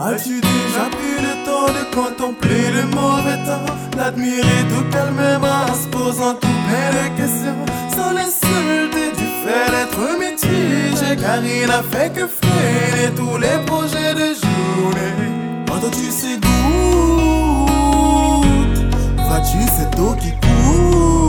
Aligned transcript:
As-tu 0.00 0.40
déjà 0.40 0.84
pris 0.90 1.18
le 1.20 1.34
temps 1.44 1.70
de 1.78 1.82
contempler 1.94 2.70
le 2.72 2.84
mauvais 2.94 3.38
temps, 3.44 3.72
l'admirer 3.96 4.64
tout 4.68 4.86
calmement 4.90 5.66
en 5.70 5.74
se 5.74 5.86
posant 5.88 6.34
tout 6.34 6.58
plein 6.68 7.08
questions, 7.16 7.64
sans 7.94 8.12
l'insulter 8.12 9.10
du 9.16 9.26
fait 9.42 9.68
d'être 9.72 10.02
mitigé, 10.18 11.10
car 11.16 11.38
il 11.44 11.66
n'a 11.66 11.82
fait 11.82 12.10
que 12.12 12.26
freiner 12.26 13.10
tous 13.16 13.36
les 13.38 13.58
projets 13.66 14.14
de 14.14 14.34
journée. 14.34 15.14
Quand 15.66 15.90
tu 15.90 16.10
sais 16.10 16.36
gouttes, 16.36 16.88
vois-tu 19.26 19.60
cette 19.76 19.98
eau 19.98 20.14
qui 20.20 20.30
coule, 20.32 21.27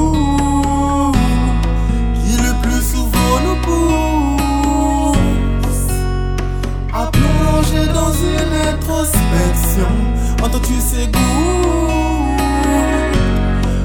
Entends-tu 10.52 10.80
ces 10.80 11.05
gouttes, 11.05 12.41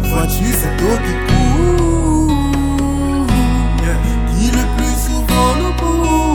vois-tu 0.04 0.46
cette 0.50 0.80
eau 0.80 0.96
qui 1.04 1.12
coule, 1.28 2.38
qui 4.30 4.46
le 4.50 4.64
plus 4.74 4.96
souvent 5.04 5.50
nous 5.60 5.74
pousse 5.76 6.34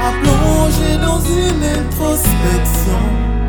à 0.00 0.10
plonger 0.22 0.92
dans 1.04 1.20
une 1.20 1.62
introspection. 1.62 3.00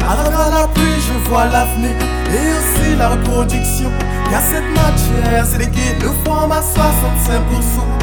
À 0.05 0.11
la 0.49 0.67
pluie, 0.67 0.99
je 0.99 1.29
vois 1.29 1.45
l'avenir 1.45 1.95
et 2.33 2.47
aussi 2.57 2.87
la 2.97 3.07
reproduction. 3.11 3.91
Car 4.29 4.41
cette 4.41 4.69
matière, 4.75 5.45
c'est 5.45 5.71
guides 5.71 6.03
nous 6.03 6.15
forment 6.25 6.51
à 6.51 6.59
65%. 6.59 8.00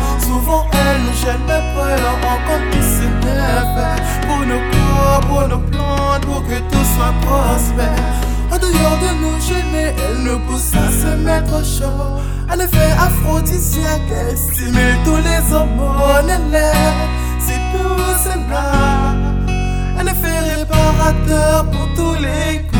En 8.51 8.59
dehors 8.59 8.99
de 8.99 9.11
nous 9.23 9.41
gêner, 9.41 9.95
elle 10.05 10.23
nous 10.25 10.39
pousse 10.41 10.73
à 10.75 10.91
se 10.91 11.17
mettre 11.17 11.53
au 11.55 11.65
chaud. 11.65 12.21
En 12.51 12.59
effet, 12.59 12.93
aphrodisiaque, 12.99 14.11
elle 14.11 14.37
stimule 14.37 14.97
tous 15.05 15.17
les 15.17 15.55
hormones, 15.55 16.31
elle 16.31 16.55
est 16.55 17.41
si 17.41 17.53
douce 17.73 18.27
et 18.35 18.51
là. 18.51 19.15
Un 19.99 20.07
effet 20.07 20.39
réparateur 20.57 21.67
pour 21.71 21.89
tous 21.95 22.15
les 22.15 22.63
coups. 22.63 22.78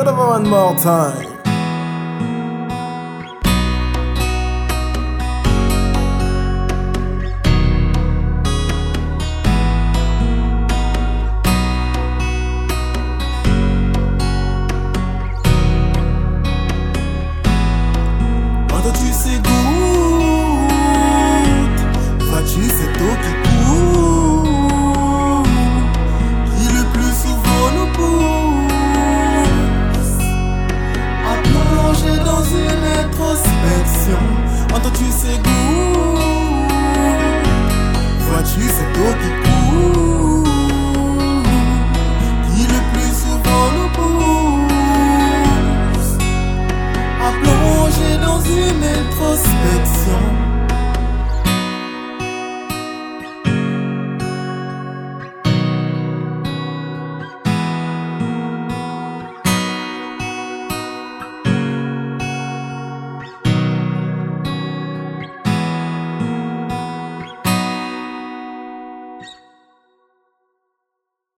One 0.00 0.48
more 0.48 0.74
time. 0.78 1.29